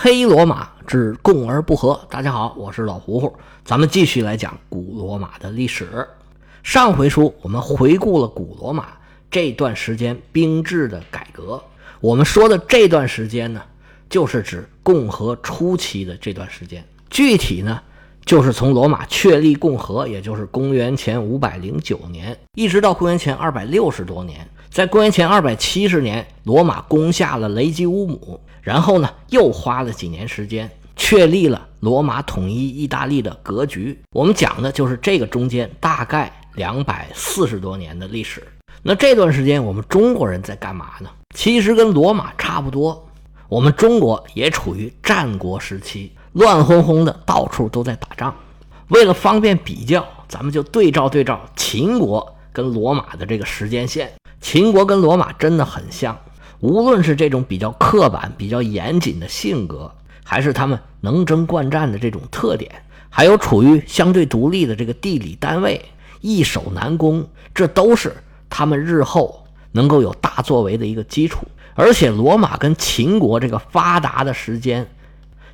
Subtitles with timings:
[0.00, 2.00] 黑罗马之共而不和。
[2.08, 6.06] 大家好，我是老胡胡，咱们继续来讲古罗马的历史。
[6.62, 8.90] 上回书我们回顾了古罗马
[9.28, 11.60] 这段时间兵制的改革。
[11.98, 13.60] 我们说的这段时间呢，
[14.08, 16.84] 就是指共和初期的这段时间。
[17.10, 17.82] 具体呢，
[18.24, 24.48] 就是从罗马确立共和，也就是公元前五百零九年，一直到公元前二百六十多年。
[24.70, 28.40] 在公元前二百七十年，罗马攻下了雷吉乌姆。
[28.62, 33.98] 然后呢，又花了几年时间确立了罗马统一意大利的格局。
[34.12, 38.46] 我们讲的就是这个中间大概两百四十多年的历史。
[38.82, 41.08] 那这段时间我们中国人在干嘛呢？
[41.34, 43.08] 其实跟罗马差不多，
[43.48, 48.34] 我们中国也处于战国时期，乱哄哄的，到处都在打仗。
[48.88, 54.10] 为了方便比较，咱们就对照对照秦国跟罗马的这个时间线。
[54.40, 56.16] 秦国跟罗马真的很像。
[56.60, 59.92] 无论是这种比较刻板、比较严谨的性格，
[60.24, 62.70] 还是他们能征惯战的这种特点，
[63.08, 65.84] 还有处于相对独立的这个地理单位，
[66.20, 68.12] 易守难攻，这都是
[68.50, 71.46] 他们日后能够有大作为的一个基础。
[71.74, 74.84] 而且，罗马跟秦国这个发达的时间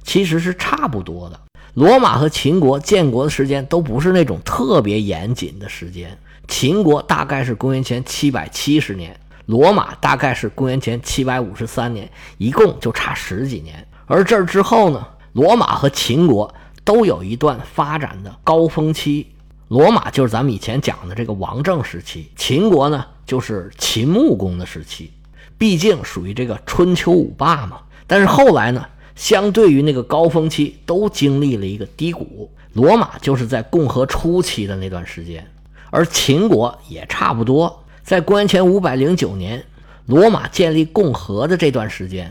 [0.03, 1.39] 其实是差不多的。
[1.75, 6.17] 罗马和秦国建国的时间都不是那种特别严谨的时间，
[6.49, 9.15] 秦国大概是公元前七百七十年。
[9.47, 13.87] 罗马大概是公元前七百五十三年，一共就差十几年。
[14.07, 19.27] 而这之后呢，罗马和秦国都有一段发展的高峰期。
[19.69, 25.11] 罗马就是咱们以前讲的这个王政时期，秦国呢就是秦穆公的时期。
[25.57, 27.79] 毕竟属于这个春秋五霸嘛。
[28.07, 28.85] 但是后来呢，
[29.15, 32.51] 相对于那个高峰期，都经历了一个低谷。
[32.73, 35.49] 罗马就是在共和初期的那段时间，
[35.91, 37.84] 而秦国也差不多。
[38.05, 39.65] 在公元前五百零九年，
[40.05, 42.31] 罗马建立共和的这段时间，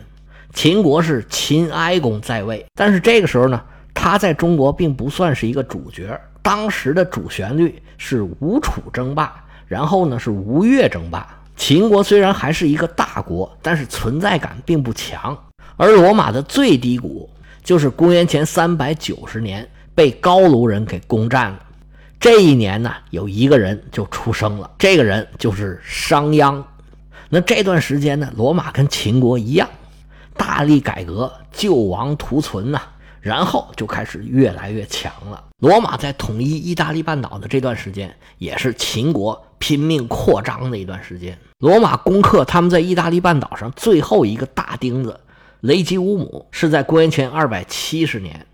[0.53, 2.63] 秦国是秦哀公在位。
[2.75, 3.59] 但是这个时候呢，
[3.91, 6.15] 他在中国并不算是一个主角。
[6.43, 9.33] 当时的主旋律是吴楚争霸，
[9.65, 11.27] 然后呢是吴越争霸。
[11.55, 15.35] 秦国虽然还是一个大国，但是存在感并不强。
[15.75, 17.27] 而罗马的最低谷
[17.63, 21.59] 就是公元前三百九十年被高卢人给攻占了。
[22.23, 26.63] 这一年呢，有一个人就出生了，这个人就是商鞅。
[27.27, 29.69] 那这段时间呢，罗马跟秦国一样，
[30.37, 32.79] 大力改革，救亡图存呐，
[33.19, 35.43] 然后就开始越来越强了。
[35.57, 41.37] 罗马在统一意大利半岛的这段时间，也是秦国拼命扩张的一段时间。
[41.57, 45.19] 罗马攻克他们在意大利半岛上最后一个大钉子——
[45.59, 48.45] 雷吉乌姆，是在公元前二百七十年。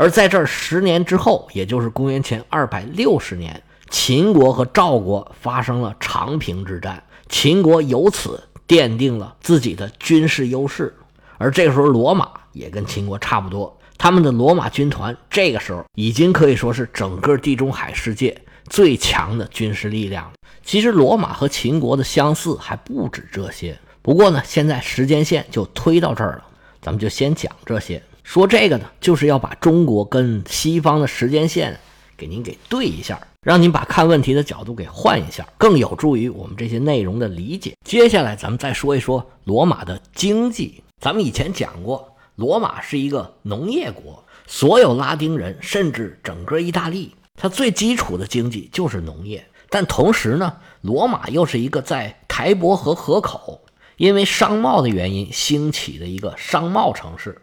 [0.00, 3.60] 而在这十年之后，也就是公元前二百六十年，
[3.90, 10.94] 秦国和赵国发生了长平之战，秦国由此奠定了自己的军事优势。
[11.36, 20.30] 而这个时候，罗马也跟秦国差不多，他们的罗马军团这个时候已经可以说是整个地中海世界最强的军事力量。
[20.62, 23.76] 其实，罗马和秦国的相似还不止这些。
[24.00, 26.44] 不过呢，现在时间线就推到这儿了，
[26.80, 28.00] 咱们就先讲这些。
[28.28, 31.80] 说这个呢，就是要把中国跟西方的时间线
[32.14, 37.74] 给您给对一下，让您把看问题的角度给换一下，更有助于我们这些内容的理解。
[37.86, 40.84] 接下来咱们再说一说罗马的经济。
[41.00, 49.42] 咱们以前讲过，罗马是一个农业国，所有拉丁人甚至整个意大利，它最基础的经济就是农业。
[49.70, 53.62] 但同时呢，罗马又是一个在台伯河河口
[53.96, 57.40] 因为商贸的原因兴起的一个商贸城市。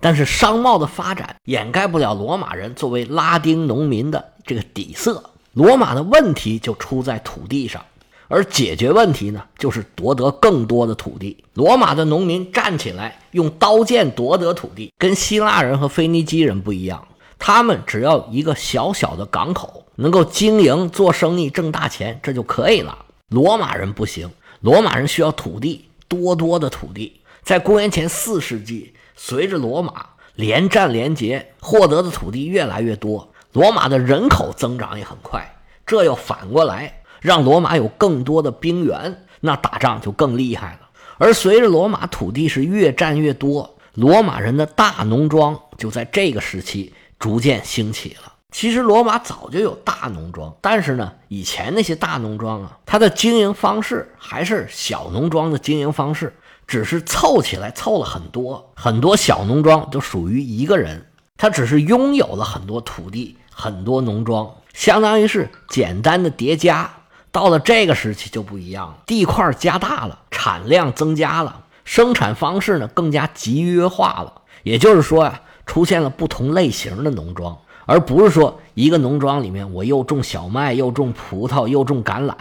[0.00, 5.22] 但是商贸的发展掩盖不了罗马人作为拉丁农民的这个底色。
[5.52, 7.84] 罗马的问题就出在土地上，
[8.28, 11.36] 而解决问题呢，就是夺得更多的土地。
[11.54, 17.04] 罗马的农民站起来，用刀剑夺得土地，跟希腊人和腓尼基人不一样。
[17.40, 22.96] 他们只要一个小小的港口，能够经营做生意挣大钱，这就可以了。
[23.30, 24.30] 罗马人不行，
[24.60, 27.20] 罗马人需要土地，多多的土地。
[27.48, 28.92] 在公元前四世纪。
[29.16, 30.04] 随着罗马
[30.34, 35.56] 连战连捷，获得的土地越来越多，罗马的人口增长也很快。
[35.86, 40.90] 这又反过来让罗马有更多的兵源，那打仗就更厉害了。
[41.16, 48.34] 而随着罗马土地是越占越多，罗马人的大农庄就在这个时期逐渐兴起了。
[48.52, 56.34] 其实罗马早就有大农庄，但是呢，以前那些大农庄啊，它的经营方式还是小农庄的经营方式。
[56.68, 61.06] 只是凑起来凑了很多很多小农庄，就属于一个人，
[61.36, 66.88] 他只是拥有了很多土地、很多农庄，相当于是简单的叠加。
[67.32, 77.56] 到了这个时期就不一样了，地块加大了，产量增加了，生产方式呢更加集约化了，也就是说呀，出现了不同类型的农庄，
[77.86, 82.34] 而不是说一个农庄里面我又种小麦，又种葡萄，又种橄榄，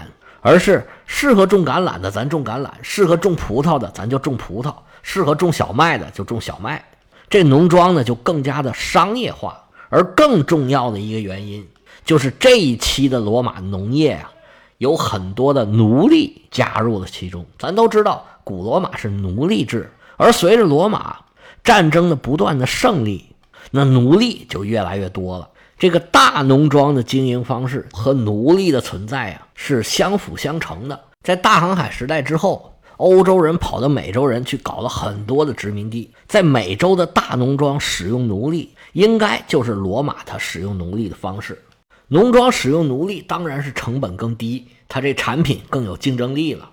[0.48, 4.74] 而是适合种橄榄的咱种橄榄，适合种葡萄的咱就种葡萄，
[5.04, 6.82] 适合种小麦的就种小麦。
[7.30, 11.68] 这农庄呢就更加的商业化，而更重要的一个原因
[12.06, 14.32] 就是这一期的罗马农业啊，
[14.78, 17.46] 有很多的奴隶加入了其中。
[17.60, 21.18] 咱都知道，古罗马是奴隶制，而随着罗马
[21.62, 23.26] 战争的不断的胜利，
[23.72, 25.50] 那奴隶就越来越多了。
[25.78, 30.98] 这个大农庄的经营方式和奴隶的存在啊，是相辅相成的。
[31.22, 32.74] 在大航海时代之后。
[32.98, 41.62] 欧洲人跑到美洲人去搞了很多的殖民地，在美洲的大农庄使用奴隶，应该就是罗马它使用奴隶的方式。
[42.08, 46.72] 农庄使用奴隶当然是成本更低，它这产品更有竞争力了。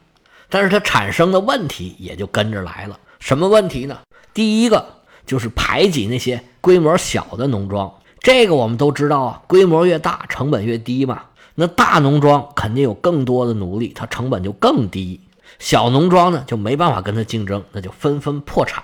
[0.48, 2.98] 但是它产生的问题也就跟着来了。
[3.18, 3.98] 什么问题呢？
[4.32, 4.82] 第一个
[5.26, 7.92] 就是排挤那些规模小的农庄。
[8.20, 11.24] 这个我们都知道啊，规模越大，成本越低嘛。
[11.54, 15.20] 那大农庄肯定有更多的奴隶，它成本就更低。
[15.58, 18.82] 小农庄呢就没办法跟他竞争，那就纷纷破产。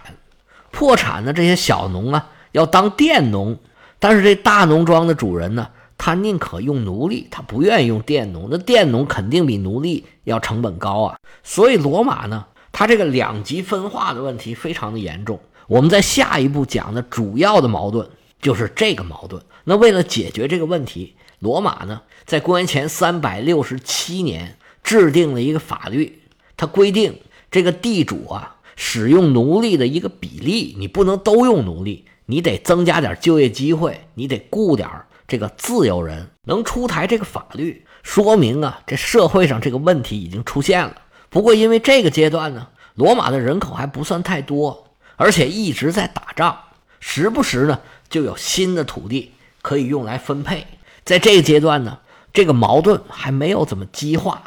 [0.70, 3.58] 破产的这些小农啊，要当佃农，
[3.98, 5.66] 但是这大农庄的主人呢，
[5.98, 8.48] 他宁可用奴隶，他不愿意用佃农。
[8.50, 11.16] 那佃农肯定比奴隶要成本高啊。
[11.42, 15.40] 所以罗马呢，它这个两极分化的问题非常的严重。
[15.66, 18.08] 我们在下一步讲的主要的矛盾
[18.40, 19.42] 就是这个矛盾。
[19.64, 26.20] 那为了解决这个问题，罗马呢，在公元前三百六十七年制定了一个法律。
[26.56, 27.18] 它规定
[27.50, 34.88] 这个地主啊，使用奴隶的一个比例，你不能都用奴隶，你得增加点就业机会，你得雇点
[35.26, 36.30] 这个自由人。
[36.44, 40.96] 能出台这个法律，说明啊，这社会上这个问题已经出现了。
[41.28, 46.58] 不过因为这个阶段呢，罗马的人口还不算太多，而且一直在打仗，
[46.98, 47.78] 时不时呢
[48.10, 50.66] 就有新的土地可以用来分配。
[51.04, 52.00] 在这个阶段呢，
[52.34, 54.42] 这个矛盾还没有怎么激化。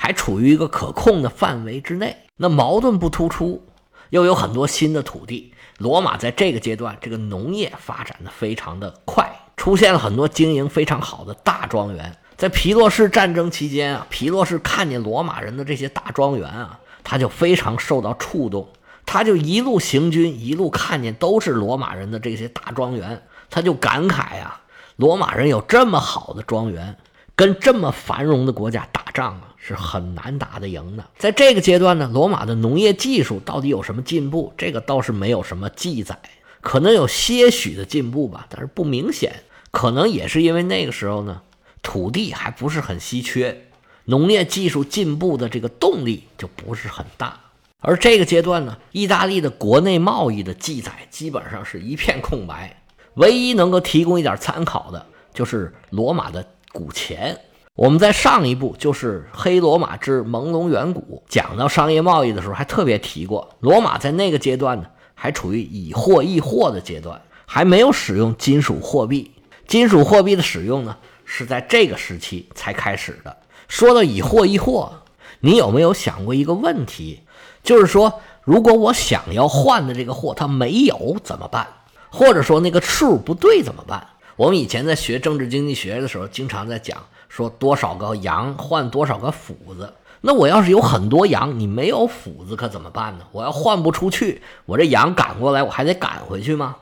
[0.00, 3.66] 还处于一个可控的范围之内，那矛盾不突出，
[4.10, 5.52] 又有很多新的土地。
[5.78, 12.16] 罗马在这个阶段，这个农业发展的非常的快，出现了很多经营非常好的大庄园。
[12.36, 18.68] 在皮洛士战争期间啊，皮洛士看见罗马人的这些大庄园啊，他就非常受到触动，
[19.10, 24.60] 他就一路行军，一路看见都是罗马人的这些大庄园，他就感慨啊，
[24.96, 26.94] 罗马人有这么好的庄园，
[27.34, 29.54] 跟这么繁荣的国家打仗啊。
[29.60, 31.04] 是很难打得赢的。
[31.18, 34.52] 在这个阶段呢，罗马的农业技术到底有什么进步？
[34.56, 36.18] 这个倒是没有什么记载，
[36.62, 39.42] 可能有些许的进步吧，但是不明显。
[39.70, 41.42] 可能也是因为那个时候呢，
[41.82, 43.68] 土地还不是很稀缺，
[44.04, 47.38] 农业技术进步的这个动力就不是很大。
[47.80, 52.82] 而这个阶段呢，意大利的国内贸易的记载基本上是一片空白，
[53.14, 57.38] 唯一能够提供一点参考的就是罗马的古钱。
[57.76, 69.30] 我们在上一部就是《黑罗马之朦胧远古》讲到商业贸易的时候，还特别提过，罗马在那个阶段呢，还处于以货易货的阶段，还没有使用金属货币。
[69.68, 73.36] 金属货币的使用呢，是在这个时期才开始的。
[73.68, 74.92] 说到以货易货，
[75.40, 77.20] 你有没有想过一个问题？
[77.62, 81.66] 就是说，如果我想要换的这个货它没有怎么办？
[82.10, 84.06] 或者说那个数不对怎么办？
[84.36, 86.98] 我们以前在学政治经济学的时候，经常在讲。
[87.28, 89.92] 说多少个羊换多少个斧子？
[90.22, 93.24] 那我要是有很多羊，你没有斧子可怎么办呢？
[93.32, 96.76] 我要换不出去，我这羊赶过来，我还得赶回去吗？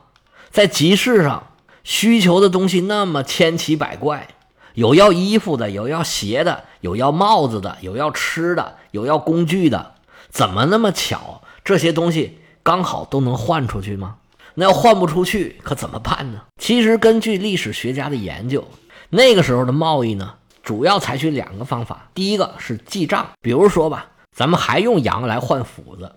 [0.49, 1.47] 在集市上，
[1.83, 4.29] 需求的东西那么千奇百怪，
[4.77, 9.95] 有要衣服的，有要鞋的，有要帽子的，有要吃的，有要工具的，
[10.29, 11.41] 怎么那么巧？
[11.63, 14.17] 这些东西刚好都能换出去吗？
[14.53, 16.41] 那要换不出去，可怎么办呢？
[16.61, 18.63] 其实根据历史学家的研究。
[19.09, 22.09] 那个时候的贸易呢，主要采取两个方法。
[22.13, 26.11] 第一个是记账，比如说吧，咱们还用羊来换斧子。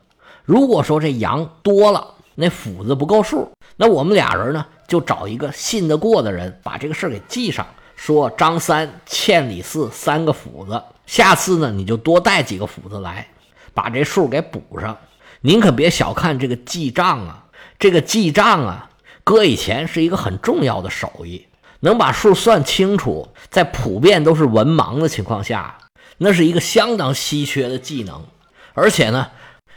[0.45, 7.67] 如果说这羊多了，那斧子不够数，那我们俩人呢就找一个信得过的人，把这个事儿给记上，
[8.01, 13.29] 说张三欠李四三个斧子，下次呢你就多带几个斧子来，
[13.75, 14.97] 把这数给补上。
[15.43, 17.45] 您可别小看这个记账啊，
[17.79, 18.89] 这个记账啊，
[19.23, 21.47] 搁以前是一个很重要的手艺。
[21.81, 25.77] 能把数算清楚，在普遍都是文盲的情况下，
[26.17, 28.25] 那是一个相当稀缺的技能。
[28.73, 29.29] 而且呢，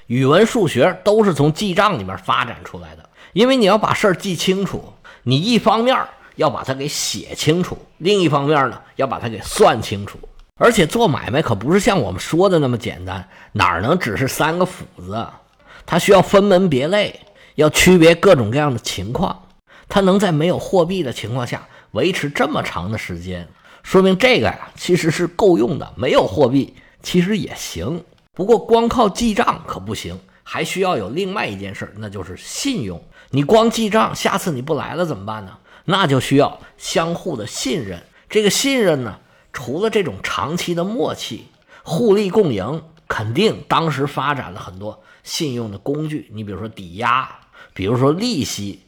[0.08, 3.10] 语文、数学都是从记账里面发展出来的。
[3.34, 10.18] 因为你要把事儿记清楚，你一方面要把它给写清楚，另一方面呢，要把它给算清楚。
[10.56, 15.28] 而且做买卖可不是像我们说的那么简单，哪能只是三个斧子？
[15.86, 17.20] 它需要分门别类，
[17.56, 19.48] 要区别各种各样的情况，
[19.90, 23.48] 它能在没有货币的情况下维持这么长的时间，
[23.82, 25.94] 说明这个呀其实是够用的。
[25.96, 33.04] 没有货币其实也行，不过光靠记账可不行，还需要有另外一件事，那就是信用。
[33.32, 35.58] 你光记账，下次你不来了怎么办呢？
[35.86, 38.04] 那就需要相互的信任。
[38.30, 39.20] 这个信任呢，
[39.52, 41.48] 除了这种长期的默契、
[41.84, 46.30] 互利共赢，肯定当时发展了很多信用的工具。
[46.34, 47.30] 你比如说抵押，
[47.74, 48.82] 比如说利息，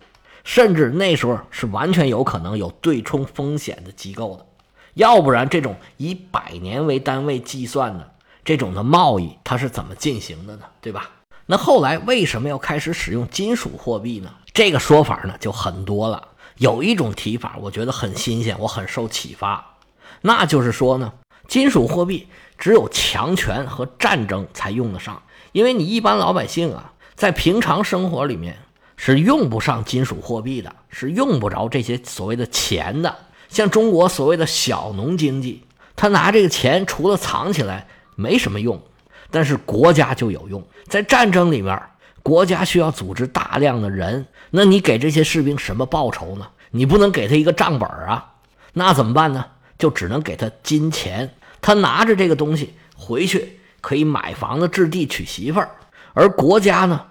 [0.43, 4.45] 甚至那时候是完全有可能有对冲风险的机构的。
[4.93, 8.13] 要不然，这种以百年为单位计算的
[8.45, 10.63] 这种的贸易，它是怎么进行的呢？
[10.81, 11.09] 对吧？
[11.47, 14.33] 那后来为什么要开始使用金属货币呢？
[14.53, 16.29] 这个说法呢就很多了。
[16.57, 19.73] 有一种提法，我觉得很新鲜，我很受启发。
[20.21, 21.11] 那就是说呢，
[21.47, 25.21] 金属货币只有强权和战争才用得上，
[25.51, 28.57] 因为你一般老百姓啊，在平常生活里面
[28.95, 33.15] 是用不上金属货币的，是用不着这些所谓的钱的。
[33.49, 38.81] 像中国所谓的小农经济，他拿这个钱除了藏起来没什么用，
[39.29, 40.65] 但是国家就有用。
[40.87, 41.81] 在战争里面，
[42.23, 44.25] 国家需要组织大量的人。
[44.57, 46.47] 那你给这些士兵什么报酬呢？
[46.71, 48.33] 你不能给他一个账本啊，
[48.71, 49.45] 那怎么办呢？
[49.77, 55.69] 就只能给他金钱，他拿着这个东西回去可以买房子、置地、娶媳妇儿。
[56.13, 57.05] 而国家呢，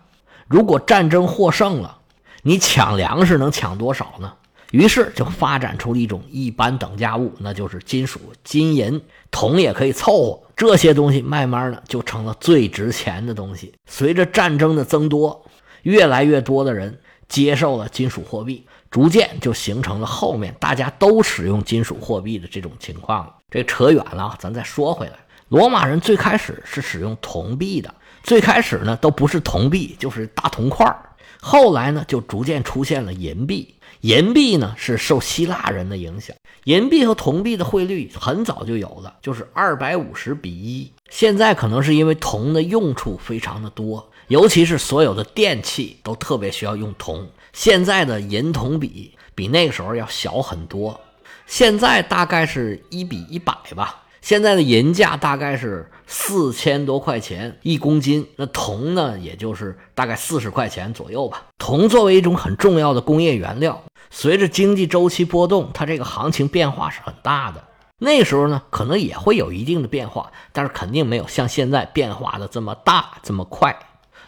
[0.48, 1.98] 如果战争获胜了，
[2.42, 4.32] 你抢粮食能抢多少呢？
[4.70, 8.98] 于是就发展出了一种一般等价物，那就是金属、金银、
[9.30, 10.42] 铜也可以凑合。
[10.56, 13.74] 这些东西慢慢的就成了最值钱的东西。
[13.86, 15.44] 随着战争的增多，
[15.82, 16.98] 越来越多的人。
[17.28, 23.34] 接受了金属货币，逐渐就形成了后面大家都使用金属货币的这种情况了。
[23.50, 25.14] 这扯远了，咱再说回来。
[25.48, 31.10] 罗马人最开始是使用铜币的，最开始呢都不是铜币，就是大铜块儿。
[31.40, 36.34] 后来呢就逐渐出现了银币，银币呢是受希腊人的影响。
[36.64, 40.90] 银币和铜币的汇率很早就有了，就是二百五十比一。
[41.10, 44.10] 现在可能是因为铜的用处非常的多。
[44.28, 51.00] 尤其是所有的电器都特别需要用铜，现在的银铜比比那个时候要小很多，
[51.46, 54.02] 现在大概是一比一百吧。
[54.20, 61.44] 现在的银价大概是四千多块钱一公斤，那铜呢，也就是大概四十块钱左右吧。
[61.58, 67.62] 铜作为一种很重要的工业原料，随着经济周期波动，它这个行情变化是很大的。
[67.98, 73.78] 那时候呢，可能也会有一定的变化，但是肯定没有像现在变化的这么大这么快。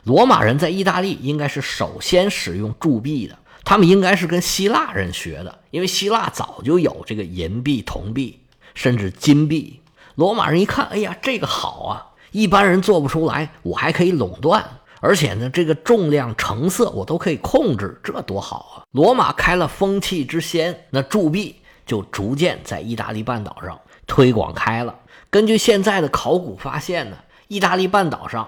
[0.06, 8.38] 罗马人在意大利应该是首先使用铸币的，他们应该是跟希腊人学的，因为希腊早就有这个银币、铜币，
[8.72, 9.80] 甚至金币。
[10.14, 14.64] 罗马人一看，哎呀，这个好啊，一般人做不出来，我还可以垄断，
[15.00, 18.86] 而且呢，这个重量、成色我都可以控制，这多好啊！
[18.92, 24.94] 罗马开了风气之先，那铸币就逐渐在意大利半岛上推广开了。
[25.30, 27.16] 根据现在的考古发现呢，
[27.48, 28.46] 意大利半岛上。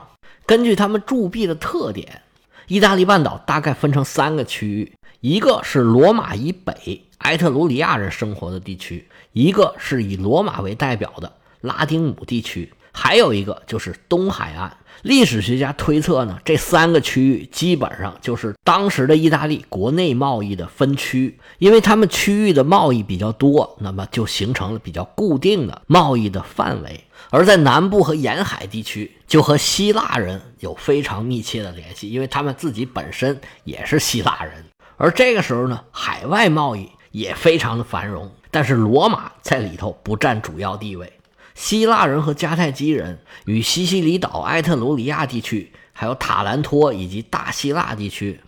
[0.48, 2.22] 根据他们铸币的特点，
[2.68, 4.90] 意大利半岛大概分成三个区域：
[5.20, 14.76] 一个是罗马以北埃特鲁里亚人生活的地区，一个是以罗马为代表的拉丁姆地区，还有一个就是东海岸。
[15.02, 27.04] 历史学家推测呢，这三个区域基本上就是当时的意大利国内贸易的分区，因为他们区域的贸易比较多，那么就形成了比较固定的贸易的范围。
[27.30, 34.64] 而在南部和沿海地区，就和希腊人有非常密切的联系，因为他们自己本身也是希腊人。
[34.96, 41.12] 而这个时候呢，海外贸易也非常的繁荣，但是罗马在里头不占主要地位。
[41.58, 48.40] 希腊人和迦太基人与西西里岛、埃特鲁里亚地区，还有塔兰托以及大希腊地区，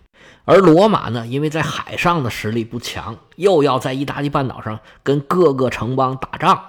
[0.45, 6.63] 而罗马呢，因为在海上的实力不强，又要在意大利半岛上跟各个城邦打仗，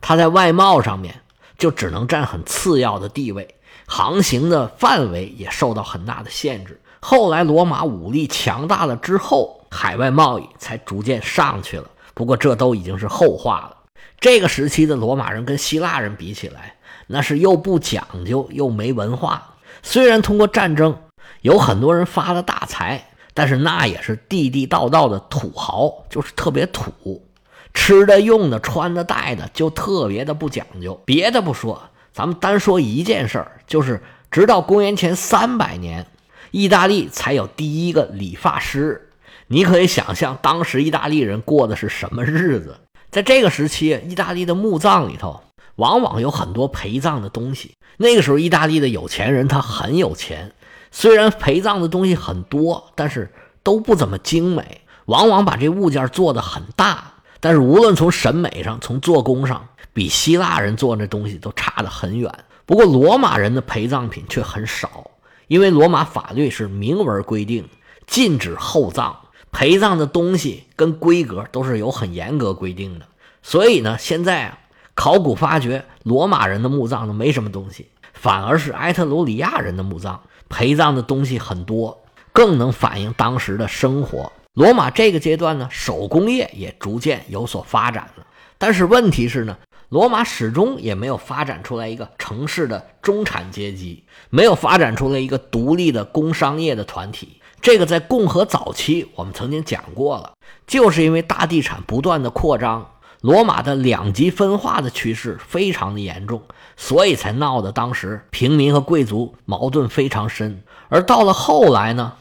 [0.00, 1.20] 他在外贸上面。
[1.58, 3.54] 就只能占很次要的地位，
[3.86, 6.80] 航行的范围也受到很大的限制。
[6.98, 11.88] 后来罗马武力强大了之后，海外贸易才逐渐上去了。
[12.14, 13.76] 不过这都已经是后话了。
[14.22, 16.76] 这个时期的罗马人跟希腊人比起来，
[17.08, 19.56] 那是又不讲究又没文化。
[19.82, 20.96] 虽然通过战争
[21.40, 27.26] 有很多人发了大财，但是那也是地地道道的土豪，就是特别土。
[27.74, 31.02] 吃的、用的、穿的、戴的，就特别的不讲究。
[31.04, 34.00] 别的不说，咱们单说一件事儿，就是
[34.30, 36.06] 直到公元前三百年，
[36.52, 39.10] 意大利才有第一个理发师。
[39.48, 42.78] 你可以想象，当时意大利人过的是什么日子。
[43.12, 45.42] 在这个时期，意大利的墓葬里头
[45.76, 47.74] 往往有很多陪葬的东西。
[47.98, 50.52] 那个时候，意大利的有钱人他很有钱，
[50.90, 53.30] 虽然陪葬的东西很多，但是
[53.62, 62.32] 都不怎么精美，往往把这物件做得很大，但是无论从审美上，从做工上，比希腊人做那东西都差得很远。
[62.64, 65.10] 不过罗马人的陪葬品却很少，
[65.48, 67.68] 因为罗马法律是明文规定
[68.06, 69.14] 禁止厚葬，
[69.52, 73.06] 陪葬的东西跟规格都是有很严格规定的。
[73.42, 74.58] 所以呢，现在啊，
[74.94, 84.32] 考古发掘罗马人的墓葬都没什么东西，反而是埃特鲁里亚人的墓葬陪葬的东西很多，更能反映当时的生活。
[84.54, 88.26] 罗马这个阶段呢，手工业也逐渐有所发展了，
[88.58, 89.56] 但是问题是呢。
[89.88, 97.41] 罗马始终也没有发展出来一个城市的中产阶级，没有发展出来一个独立的工商业的团体。
[97.62, 100.32] 这个在共和早期我们曾经讲过了，
[100.66, 102.90] 就是因为大地产不断的扩张，
[103.20, 106.42] 罗马的两极分化的趋势非常的严重，
[106.76, 110.64] 所以才闹得当时平民和贵族矛盾非常深。
[110.88, 112.14] 而到了后来呢，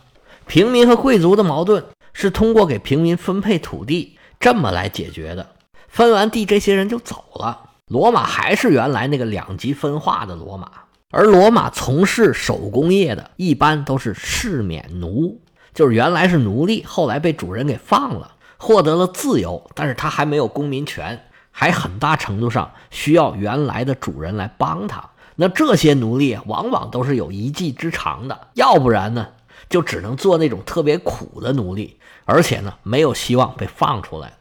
[0.45, 1.83] 平民和贵族的矛盾
[2.13, 5.55] 是通过给平民分配土地这么来解决的。
[5.87, 7.71] 分完地，这些人就走了。
[7.87, 10.71] 罗马还是原来那个两极分化的罗马，
[11.11, 15.41] 而罗马从事手工业的，一般都是士免奴，
[15.73, 25.09] 就是原来是奴隶，后来被主人给放了，获得了自由，但是他还没有公民权，还很大程度上需要原来的主人来帮他。
[25.35, 29.27] 那这些奴隶往往都是有一技之长的，要不然呢，
[29.69, 34.31] 就只能做那种特别苦的奴隶，而且呢，没有希望被放出来。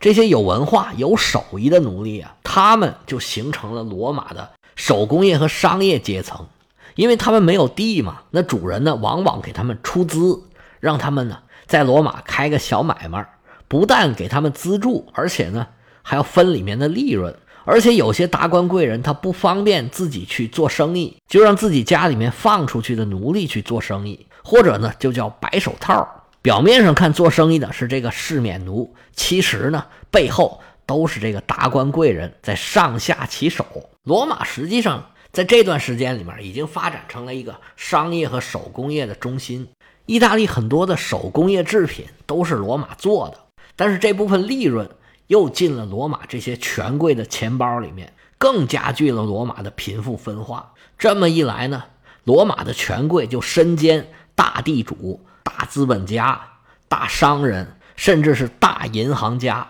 [0.00, 6.46] 这些有文化、有手艺的奴隶啊，他们就形成了罗马的手工业和商业阶层，
[6.94, 10.44] 因为他们没有地嘛，那主人呢，往往给他们出资，
[10.78, 13.28] 让他们呢在罗马开个小买卖，
[13.66, 15.66] 不但给他们资助，而且呢
[16.02, 17.34] 还要分里面的利润。
[17.64, 26.08] 而且有些达官贵人他不方便自己去做生意，就让自己家里面放出去的奴隶去做生意，或者呢就叫白手套。
[26.40, 33.90] 表面上看做生意的是这个世免奴，其实呢背后都是这个达官贵人在上下其手。
[34.04, 39.68] 罗马实际上在这段时间里面已经发展成了一个商业和手工业的中心。
[40.06, 43.38] 意大利很多的手工业制品都是罗马做的，
[43.76, 44.88] 但是这部分利润
[45.26, 50.72] 又进了罗马这些权贵的钱包里面，更加剧了罗马的贫富分化。
[50.96, 51.84] 这么一来呢，
[52.24, 55.22] 罗马的权贵就身兼大地主。
[55.42, 56.40] 大资本家、
[56.88, 59.66] 大商人，甚至是大银行家。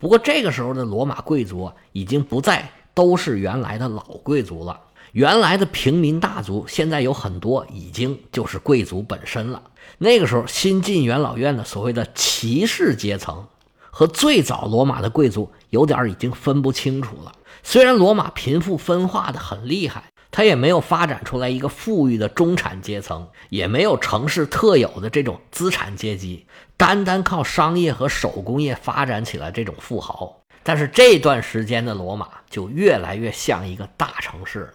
[0.00, 4.80] 不过这个时候的罗马贵族已经不再都是原来的老贵族了。
[5.12, 9.62] 原来的平民大族，现在有很多已经就是贵族本身了。
[9.98, 13.46] 那个时候新进元老院的所谓的骑士阶层，
[13.90, 17.32] 和最早罗马的贵族有点已经分不清楚了。
[17.62, 20.09] 虽然罗马贫富分化的很厉害。
[20.30, 30.42] 他也没有发展出来一个富裕的中产阶层，也没有城市特有的这种资产阶级，单单靠商业和手工业发展起来这种富豪。
[30.62, 34.74] 但是这段时间的罗马就越来越像一个大城市了，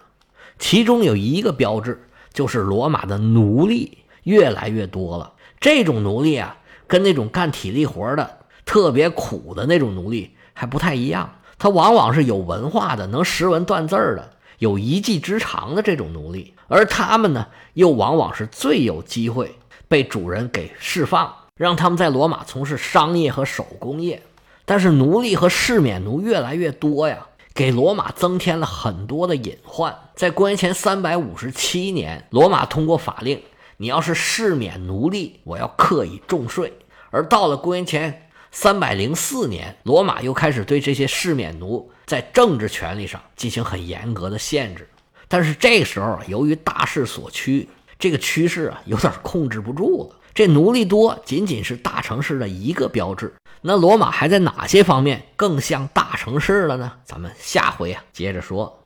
[0.58, 5.32] 其中有一个标志就是罗马的奴隶越来越多了。
[5.58, 14.32] 这种奴隶啊，跟那种干体力活的特别苦的那种奴隶还不太一样，他往往是有文化的，能识文断字的。
[14.58, 19.54] 有一技之长的这种奴隶，而他们呢，又往往是最有机会
[19.86, 24.22] 被主人给释放，让他们在罗马从事商业和手工业。
[24.64, 29.94] 但是奴隶和士免奴越来越多呀，给罗马增添了很多的隐患。
[30.14, 33.42] 在公元前三百五十七年，罗马通过法令，
[33.76, 36.72] 你要是士免奴隶，我要课以重税。
[37.10, 38.22] 而到了公元前。
[38.58, 44.88] 三百零四年，罗马又开始对这些世免奴在政治权利上进行很严格的限制。
[45.28, 50.16] 但是这时候，由于大势所趋，这个趋势啊有点控制不住了。
[50.32, 56.90] 这奴隶多仅仅是大城市的一个标志，那罗马还在哪些方面更像大城市了呢？
[57.04, 58.74] 咱们下回啊接着说。